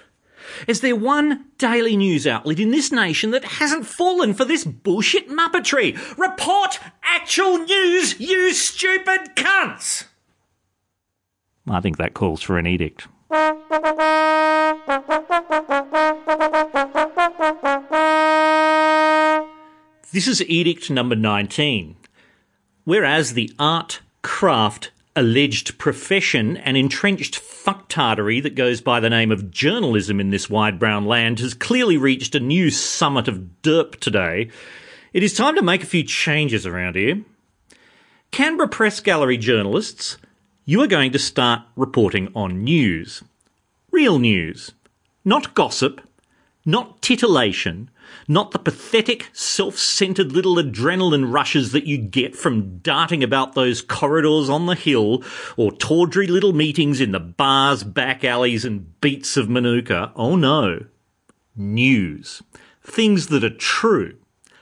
Is 0.67 0.81
there 0.81 0.95
one 0.95 1.45
daily 1.57 1.95
news 1.95 2.27
outlet 2.27 2.59
in 2.59 2.71
this 2.71 2.91
nation 2.91 3.31
that 3.31 3.45
hasn't 3.45 3.85
fallen 3.85 4.33
for 4.33 4.43
this 4.43 4.65
bullshit 4.65 5.29
muppetry? 5.29 5.95
Report 6.17 6.79
actual 7.03 7.59
news, 7.59 8.19
you 8.19 8.53
stupid 8.53 9.35
cunts! 9.35 10.05
I 11.69 11.81
think 11.81 11.97
that 11.97 12.15
calls 12.15 12.41
for 12.41 12.57
an 12.57 12.65
edict. 12.65 13.07
This 13.31 13.57
is 20.27 20.43
edict 20.47 20.89
number 20.89 21.15
19. 21.15 21.95
Whereas 22.85 23.33
the 23.33 23.53
art, 23.59 24.01
craft, 24.23 24.89
alleged 25.15 25.77
profession 25.77 26.57
and 26.57 26.75
entrenched 26.75 27.39
fucktardery 27.39 28.41
that 28.41 28.55
goes 28.55 28.81
by 28.81 28.99
the 28.99 29.11
name 29.11 29.31
of 29.31 29.51
journalism 29.51 30.19
in 30.19 30.31
this 30.31 30.49
wide 30.49 30.79
brown 30.79 31.05
land 31.05 31.39
has 31.39 31.53
clearly 31.53 31.97
reached 31.97 32.33
a 32.33 32.39
new 32.39 32.71
summit 32.71 33.27
of 33.27 33.61
derp 33.61 33.99
today, 33.99 34.49
it 35.13 35.21
is 35.21 35.35
time 35.35 35.55
to 35.55 35.61
make 35.61 35.83
a 35.83 35.87
few 35.87 36.03
changes 36.03 36.65
around 36.65 36.95
here. 36.95 37.21
Canberra 38.31 38.69
Press 38.69 38.99
Gallery 38.99 39.37
journalists, 39.37 40.17
you 40.69 40.83
are 40.83 40.87
going 40.87 41.11
to 41.11 41.17
start 41.17 41.63
reporting 41.75 42.31
on 42.35 42.63
news. 42.63 43.23
Real 43.89 44.19
news. 44.19 44.73
Not 45.25 45.55
gossip, 45.55 45.99
not 46.63 47.01
titillation, 47.01 47.89
not 48.27 48.51
the 48.51 48.59
pathetic, 48.59 49.31
self 49.33 49.79
centered 49.79 50.31
little 50.31 50.57
adrenaline 50.57 51.33
rushes 51.33 51.71
that 51.71 51.87
you 51.87 51.97
get 51.97 52.35
from 52.35 52.77
darting 52.83 53.23
about 53.23 53.55
those 53.55 53.81
corridors 53.81 54.47
on 54.47 54.67
the 54.67 54.75
hill 54.75 55.23
or 55.57 55.71
tawdry 55.71 56.27
little 56.27 56.53
meetings 56.53 57.01
in 57.01 57.13
the 57.13 57.19
bars, 57.19 57.83
back 57.83 58.23
alleys, 58.23 58.63
and 58.63 59.01
beats 59.01 59.37
of 59.37 59.49
Manuka. 59.49 60.11
Oh 60.15 60.35
no. 60.35 60.85
News. 61.55 62.43
Things 62.83 63.29
that 63.29 63.43
are 63.43 63.49
true. 63.49 64.17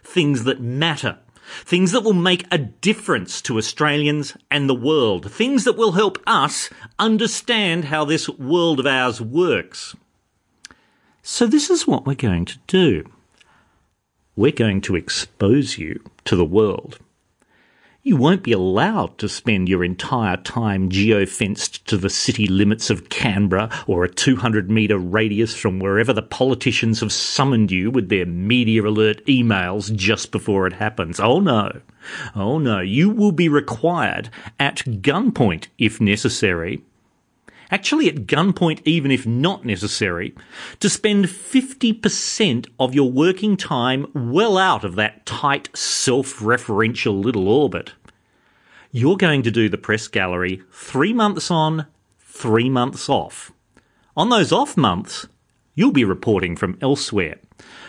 Things 0.05 0.45
that 0.45 0.61
matter. 0.61 1.17
Things 1.63 1.91
that 1.91 2.03
will 2.03 2.13
make 2.13 2.45
a 2.51 2.57
difference 2.57 3.41
to 3.43 3.57
Australians 3.57 4.35
and 4.51 4.69
the 4.69 4.75
world. 4.75 5.31
Things 5.31 5.63
that 5.63 5.77
will 5.77 5.93
help 5.93 6.17
us 6.27 6.69
understand 6.99 7.85
how 7.85 8.05
this 8.05 8.29
world 8.29 8.79
of 8.79 8.85
ours 8.85 9.21
works. 9.21 9.95
So, 11.21 11.45
this 11.45 11.69
is 11.69 11.87
what 11.87 12.05
we're 12.05 12.15
going 12.15 12.45
to 12.45 12.57
do 12.67 13.11
we're 14.37 14.51
going 14.51 14.79
to 14.79 14.95
expose 14.95 15.79
you 15.79 15.99
to 16.23 16.35
the 16.35 16.45
world. 16.45 16.99
You 18.07 18.15
won't 18.15 18.43
be 18.43 18.53
allowed 18.53 19.17
to 19.17 19.27
spend 19.27 19.67
your 19.67 19.83
entire 19.83 20.37
time 20.37 20.87
geofenced 20.87 21.83
to 21.87 21.97
the 21.97 22.09
city 22.09 22.47
limits 22.47 22.89
of 22.89 23.09
Canberra 23.09 23.69
or 23.85 24.05
a 24.05 24.09
200 24.09 24.71
metre 24.71 24.97
radius 24.97 25.53
from 25.53 25.77
wherever 25.79 26.13
the 26.13 26.21
politicians 26.21 27.01
have 27.01 27.11
summoned 27.11 27.69
you 27.69 27.91
with 27.91 28.07
their 28.07 28.25
media 28.25 28.83
alert 28.83 29.25
emails 29.25 29.93
just 29.93 30.31
before 30.31 30.65
it 30.67 30.71
happens. 30.71 31.19
Oh 31.19 31.41
no. 31.41 31.81
Oh 32.33 32.59
no. 32.59 32.79
You 32.79 33.09
will 33.09 33.33
be 33.33 33.49
required 33.49 34.29
at 34.57 34.77
gunpoint, 34.77 35.67
if 35.77 35.99
necessary, 35.99 36.83
actually 37.71 38.07
at 38.07 38.27
gunpoint 38.27 38.81
even 38.85 39.11
if 39.11 39.25
not 39.25 39.65
necessary, 39.65 40.35
to 40.79 40.89
spend 40.89 41.25
50% 41.25 42.67
of 42.79 42.95
your 42.95 43.11
working 43.11 43.57
time 43.57 44.07
well 44.13 44.57
out 44.57 44.83
of 44.83 44.95
that 44.95 45.25
tight 45.25 45.69
self-referential 45.75 47.23
little 47.23 47.47
orbit. 47.47 47.93
You're 48.91 49.17
going 49.17 49.43
to 49.43 49.51
do 49.51 49.69
the 49.69 49.77
press 49.77 50.07
gallery 50.07 50.63
three 50.71 51.13
months 51.13 51.51
on, 51.51 51.87
three 52.19 52.69
months 52.69 53.09
off. 53.09 53.51
On 54.15 54.29
those 54.29 54.51
off 54.51 54.75
months, 54.77 55.27
you'll 55.75 55.91
be 55.91 56.03
reporting 56.03 56.55
from 56.55 56.77
elsewhere. 56.81 57.37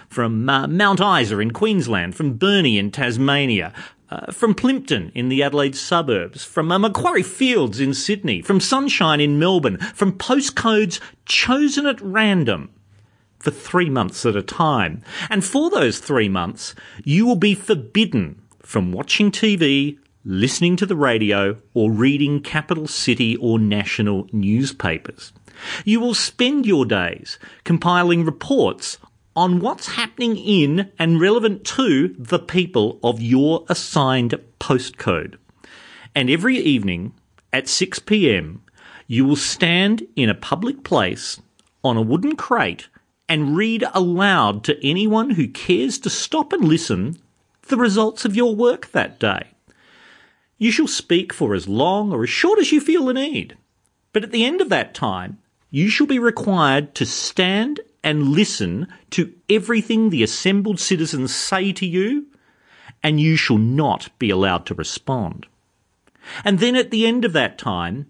From 0.08 0.48
uh, 0.48 0.66
Mount 0.66 1.00
Isa 1.00 1.38
in 1.38 1.50
Queensland, 1.52 2.14
from 2.14 2.34
Burnie 2.34 2.78
in 2.78 2.90
Tasmania, 2.90 3.72
uh, 4.10 4.32
from 4.32 4.54
Plympton 4.54 5.12
in 5.14 5.28
the 5.28 5.42
Adelaide 5.42 5.76
suburbs, 5.76 6.44
from 6.44 6.72
uh, 6.72 6.78
Macquarie 6.78 7.22
Fields 7.22 7.80
in 7.80 7.94
Sydney, 7.94 8.42
from 8.42 8.60
Sunshine 8.60 9.20
in 9.20 9.38
Melbourne, 9.38 9.78
from 9.94 10.12
postcodes 10.12 11.00
chosen 11.26 11.86
at 11.86 12.00
random 12.00 12.70
for 13.38 13.50
three 13.50 13.90
months 13.90 14.26
at 14.26 14.36
a 14.36 14.42
time. 14.42 15.02
And 15.30 15.44
for 15.44 15.70
those 15.70 15.98
three 15.98 16.28
months, 16.28 16.74
you 17.04 17.26
will 17.26 17.36
be 17.36 17.54
forbidden 17.54 18.42
from 18.62 18.92
watching 18.92 19.30
TV, 19.30 19.98
listening 20.24 20.76
to 20.76 20.86
the 20.86 20.96
radio, 20.96 21.56
or 21.74 21.90
reading 21.90 22.40
capital 22.40 22.86
city 22.86 23.36
or 23.36 23.58
national 23.58 24.26
newspapers. 24.32 25.32
You 25.84 26.00
will 26.00 26.14
spend 26.14 26.66
your 26.66 26.84
days 26.84 27.38
compiling 27.64 28.24
reports 28.24 28.98
on 29.38 29.60
what's 29.60 29.86
happening 29.94 30.36
in 30.36 30.90
and 30.98 31.20
relevant 31.20 31.64
to 31.64 32.08
the 32.18 32.40
people 32.40 32.98
of 33.04 33.22
your 33.22 33.64
assigned 33.68 34.34
postcode. 34.58 35.36
And 36.12 36.28
every 36.28 36.58
evening 36.58 37.14
at 37.52 37.68
6 37.68 38.00
pm, 38.00 38.64
you 39.06 39.24
will 39.24 39.36
stand 39.36 40.04
in 40.16 40.28
a 40.28 40.34
public 40.34 40.82
place 40.82 41.40
on 41.84 41.96
a 41.96 42.02
wooden 42.02 42.34
crate 42.34 42.88
and 43.28 43.56
read 43.56 43.84
aloud 43.94 44.64
to 44.64 44.84
anyone 44.84 45.30
who 45.30 45.46
cares 45.46 46.00
to 46.00 46.10
stop 46.10 46.52
and 46.52 46.64
listen 46.64 47.16
the 47.68 47.76
results 47.76 48.24
of 48.24 48.34
your 48.34 48.56
work 48.56 48.90
that 48.90 49.20
day. 49.20 49.46
You 50.58 50.72
shall 50.72 50.88
speak 50.88 51.32
for 51.32 51.54
as 51.54 51.68
long 51.68 52.12
or 52.12 52.24
as 52.24 52.30
short 52.30 52.58
as 52.58 52.72
you 52.72 52.80
feel 52.80 53.04
the 53.04 53.14
need. 53.14 53.56
But 54.12 54.24
at 54.24 54.32
the 54.32 54.44
end 54.44 54.60
of 54.60 54.68
that 54.70 54.94
time, 54.94 55.38
you 55.70 55.88
shall 55.88 56.08
be 56.08 56.18
required 56.18 56.96
to 56.96 57.06
stand 57.06 57.78
and 58.02 58.28
listen 58.28 58.88
to 59.10 59.32
everything 59.48 60.10
the 60.10 60.22
assembled 60.22 60.80
citizens 60.80 61.34
say 61.34 61.72
to 61.72 61.86
you, 61.86 62.26
and 63.02 63.20
you 63.20 63.36
shall 63.36 63.58
not 63.58 64.08
be 64.18 64.30
allowed 64.30 64.66
to 64.66 64.74
respond. 64.74 65.46
And 66.44 66.58
then 66.58 66.76
at 66.76 66.90
the 66.90 67.06
end 67.06 67.24
of 67.24 67.32
that 67.32 67.58
time, 67.58 68.06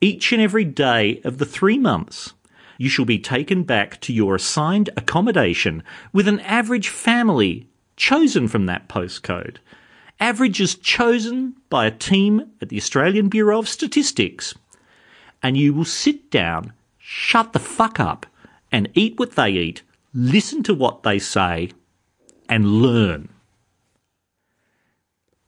each 0.00 0.32
and 0.32 0.42
every 0.42 0.64
day 0.64 1.20
of 1.24 1.38
the 1.38 1.46
three 1.46 1.78
months, 1.78 2.34
you 2.76 2.88
shall 2.88 3.04
be 3.04 3.18
taken 3.18 3.62
back 3.62 4.00
to 4.00 4.12
your 4.12 4.34
assigned 4.34 4.90
accommodation 4.96 5.82
with 6.12 6.26
an 6.26 6.40
average 6.40 6.88
family 6.88 7.68
chosen 7.96 8.48
from 8.48 8.66
that 8.66 8.88
postcode. 8.88 9.58
Averages 10.18 10.74
chosen 10.74 11.54
by 11.70 11.86
a 11.86 11.90
team 11.90 12.50
at 12.60 12.68
the 12.68 12.76
Australian 12.76 13.28
Bureau 13.28 13.58
of 13.58 13.68
Statistics. 13.68 14.54
And 15.42 15.56
you 15.56 15.74
will 15.74 15.84
sit 15.84 16.30
down, 16.30 16.72
shut 16.98 17.52
the 17.52 17.58
fuck 17.58 18.00
up, 18.00 18.26
and 18.72 18.88
eat 18.94 19.18
what 19.18 19.36
they 19.36 19.50
eat, 19.50 19.82
listen 20.14 20.62
to 20.64 20.74
what 20.74 21.02
they 21.02 21.18
say, 21.18 21.70
and 22.48 22.82
learn. 22.82 23.28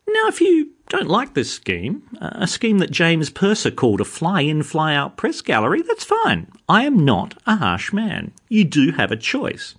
Now, 0.07 0.29
if 0.29 0.41
you 0.41 0.71
don't 0.91 1.09
like 1.09 1.35
this 1.35 1.51
scheme, 1.51 2.03
uh, 2.21 2.31
a 2.35 2.47
scheme 2.47 2.79
that 2.79 2.91
James 2.91 3.31
Purser 3.31 3.71
called 3.71 4.01
a 4.01 4.05
fly 4.05 4.43
in, 4.43 4.63
fly 4.63 4.95
out 4.95 5.17
press 5.17 5.41
gallery, 5.41 5.83
that's 5.83 6.05
fine. 6.05 6.47
I 6.69 6.85
am 6.85 7.05
not 7.05 7.35
a 7.47 7.57
harsh 7.57 7.93
man. 7.93 8.33
You 8.49 8.65
do 8.65 8.93
have 8.93 9.11
a 9.11 9.17
choice. 9.17 9.75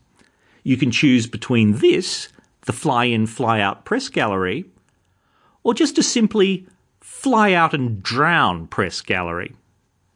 You 0.63 0.77
can 0.77 0.91
choose 0.91 1.27
between 1.27 1.73
this, 1.77 2.29
the 2.65 2.73
fly 2.73 3.05
in, 3.05 3.27
fly 3.27 3.61
out 3.61 3.85
press 3.85 4.09
gallery, 4.09 4.65
or 5.63 5.73
just 5.73 5.97
a 5.97 6.03
simply 6.03 6.67
fly 6.99 7.53
out 7.53 7.73
and 7.73 8.01
drown 8.01 8.67
press 8.67 8.99
gallery. 9.01 9.55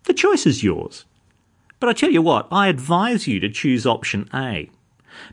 The 0.04 0.13
choice 0.13 0.46
is 0.46 0.63
yours. 0.63 1.06
But 1.80 1.89
I 1.89 1.94
tell 1.94 2.12
you 2.12 2.22
what, 2.22 2.48
I 2.52 2.68
advise 2.68 3.28
you 3.28 3.39
to 3.39 3.50
choose 3.50 3.86
option 3.86 4.30
A. 4.34 4.70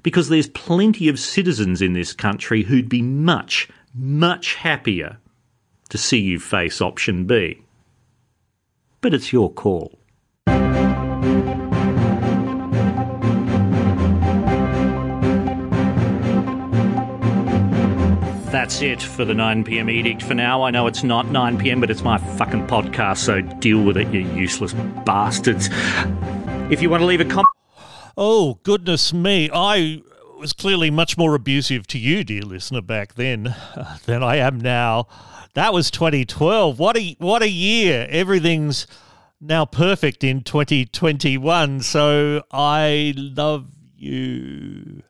Because 0.02 0.28
there's 0.28 0.48
plenty 0.48 1.08
of 1.08 1.18
citizens 1.18 1.82
in 1.82 1.92
this 1.92 2.12
country 2.12 2.62
who'd 2.62 2.88
be 2.88 3.02
much, 3.02 3.68
much 3.94 4.54
happier 4.54 5.18
to 5.88 5.98
see 5.98 6.20
you 6.20 6.38
face 6.38 6.80
option 6.80 7.26
B. 7.26 7.62
But 9.00 9.14
it's 9.14 9.32
your 9.32 9.52
call. 9.52 9.98
That's 18.50 18.80
it 18.82 19.02
for 19.02 19.24
the 19.24 19.34
9pm 19.34 19.90
edict 19.90 20.22
for 20.22 20.34
now. 20.34 20.62
I 20.62 20.70
know 20.70 20.86
it's 20.86 21.04
not 21.04 21.26
9pm, 21.26 21.80
but 21.80 21.90
it's 21.90 22.02
my 22.02 22.18
fucking 22.18 22.66
podcast, 22.66 23.18
so 23.18 23.40
deal 23.40 23.82
with 23.82 23.96
it, 23.96 24.08
you 24.08 24.20
useless 24.20 24.72
bastards. 25.04 25.68
If 26.68 26.82
you 26.82 26.90
want 26.90 27.00
to 27.02 27.06
leave 27.06 27.20
a 27.20 27.24
comment. 27.24 27.46
Oh, 28.16 28.58
goodness 28.64 29.12
me. 29.12 29.48
I 29.54 30.02
was 30.36 30.52
clearly 30.52 30.90
much 30.90 31.16
more 31.16 31.36
abusive 31.36 31.86
to 31.88 31.98
you, 31.98 32.24
dear 32.24 32.42
listener, 32.42 32.80
back 32.80 33.14
then 33.14 33.46
uh, 33.46 33.98
than 34.06 34.24
I 34.24 34.38
am 34.38 34.60
now. 34.60 35.06
That 35.54 35.72
was 35.72 35.92
2012. 35.92 36.76
What 36.80 36.96
a 36.96 37.14
what 37.20 37.42
a 37.42 37.48
year. 37.48 38.08
Everything's 38.10 38.88
now 39.40 39.64
perfect 39.64 40.24
in 40.24 40.42
2021. 40.42 41.82
So 41.82 42.42
I 42.50 43.14
love 43.16 43.68
you. 43.96 45.04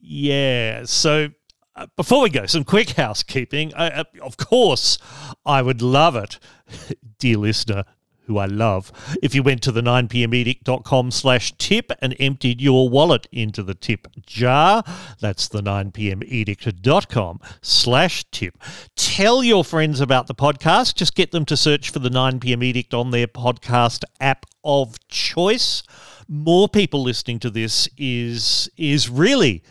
Yeah. 0.00 0.84
So 0.86 1.28
uh, 1.76 1.86
before 1.96 2.22
we 2.22 2.30
go, 2.30 2.46
some 2.46 2.64
quick 2.64 2.90
housekeeping. 2.90 3.74
Uh, 3.74 4.04
of 4.22 4.38
course, 4.38 4.96
I 5.44 5.60
would 5.60 5.82
love 5.82 6.16
it, 6.16 6.38
dear 7.18 7.36
listener, 7.36 7.84
who 8.26 8.38
I 8.38 8.46
love, 8.46 8.92
if 9.22 9.34
you 9.34 9.42
went 9.42 9.62
to 9.62 9.72
the 9.72 9.80
9pmedict.com 9.80 11.10
slash 11.10 11.52
tip 11.58 11.92
and 12.00 12.16
emptied 12.18 12.60
your 12.60 12.88
wallet 12.88 13.26
into 13.32 13.62
the 13.62 13.74
tip 13.74 14.06
jar. 14.24 14.84
That's 15.20 15.48
the 15.48 15.62
9pmedict.com 15.62 17.40
slash 17.60 18.24
tip. 18.30 18.58
Tell 18.96 19.42
your 19.42 19.64
friends 19.64 20.00
about 20.00 20.26
the 20.26 20.34
podcast. 20.34 20.94
Just 20.94 21.14
get 21.14 21.32
them 21.32 21.44
to 21.46 21.56
search 21.56 21.90
for 21.90 21.98
the 21.98 22.10
9pm 22.10 22.62
edict 22.62 22.94
on 22.94 23.10
their 23.10 23.26
podcast 23.26 24.04
app 24.20 24.46
of 24.64 24.96
choice. 25.08 25.82
More 26.28 26.68
people 26.68 27.02
listening 27.02 27.40
to 27.40 27.50
this 27.50 27.88
is 27.98 28.70
is 28.76 29.08
really 29.08 29.62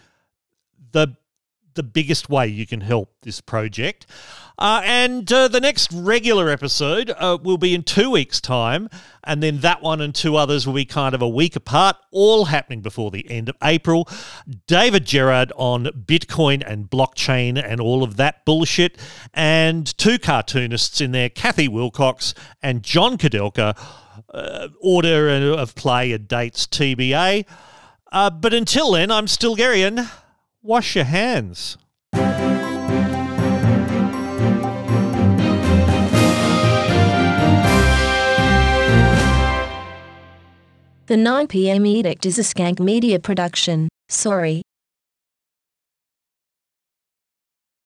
the 0.91 1.15
the 1.73 1.83
biggest 1.83 2.29
way 2.29 2.47
you 2.47 2.67
can 2.67 2.81
help 2.81 3.13
this 3.21 3.39
project. 3.41 4.05
Uh, 4.61 4.79
and 4.85 5.33
uh, 5.33 5.47
the 5.47 5.59
next 5.59 5.91
regular 5.91 6.47
episode 6.47 7.09
uh, 7.17 7.35
will 7.41 7.57
be 7.57 7.73
in 7.73 7.81
two 7.81 8.11
weeks' 8.11 8.39
time, 8.39 8.87
and 9.23 9.41
then 9.41 9.57
that 9.61 9.81
one 9.81 9.99
and 9.99 10.13
two 10.13 10.35
others 10.35 10.67
will 10.67 10.75
be 10.75 10.85
kind 10.85 11.15
of 11.15 11.21
a 11.23 11.27
week 11.27 11.55
apart, 11.55 11.95
all 12.11 12.45
happening 12.45 12.79
before 12.79 13.09
the 13.09 13.27
end 13.27 13.49
of 13.49 13.55
April. 13.63 14.07
David 14.67 15.03
Gerard 15.03 15.51
on 15.55 15.85
Bitcoin 15.85 16.61
and 16.63 16.87
blockchain 16.91 17.59
and 17.59 17.81
all 17.81 18.03
of 18.03 18.17
that 18.17 18.45
bullshit, 18.45 18.99
and 19.33 19.97
two 19.97 20.19
cartoonists 20.19 21.01
in 21.01 21.11
there, 21.11 21.29
Kathy 21.29 21.67
Wilcox 21.67 22.35
and 22.61 22.83
John 22.83 23.17
Kudelka. 23.17 23.75
Uh, 24.29 24.67
order 24.79 25.29
of 25.29 25.73
play 25.73 26.11
and 26.11 26.27
dates 26.27 26.67
TBA. 26.67 27.45
Uh, 28.11 28.29
but 28.29 28.53
until 28.53 28.91
then, 28.91 29.09
I'm 29.09 29.25
Stilgherrian 29.25 30.07
wash 30.61 30.95
your 30.95 31.05
hands. 31.05 31.77
The 41.11 41.17
9pm 41.17 41.85
Edict 41.85 42.25
is 42.25 42.39
a 42.39 42.41
Skank 42.41 42.79
Media 42.79 43.19
production. 43.19 43.89
Sorry. 44.07 44.61